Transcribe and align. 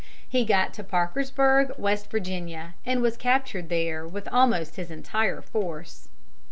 He 0.27 0.45
got 0.45 0.73
to 0.73 0.83
Parkersburg, 0.83 1.73
West 1.77 2.09
Virginia, 2.09 2.73
and 2.87 3.03
was 3.03 3.15
captured 3.17 3.69
there 3.69 4.07
with 4.07 4.27
almost 4.29 4.75
his 4.77 4.89
entire 4.89 5.41
force. 5.43 6.09